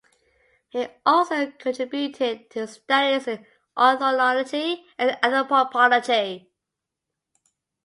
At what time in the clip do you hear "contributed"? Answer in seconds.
1.51-2.49